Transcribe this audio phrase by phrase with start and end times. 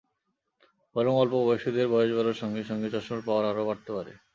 [0.95, 4.13] বরং অল্প বয়সীদের বয়স বাড়ার সঙ্গে সঙ্গে চশমার পাওয়ার আরও বাড়তে পারে।